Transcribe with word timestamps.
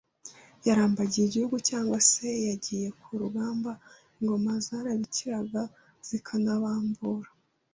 yarambagiye 0.67 1.25
Igihugu 1.27 1.57
cyangwa 1.69 1.97
se 2.09 2.27
yagiye 2.47 2.87
ku 3.01 3.09
rugamba 3.21 3.71
ingoma 4.19 4.51
zarabikiraga 4.65 5.61
zikanabambura 6.07 7.29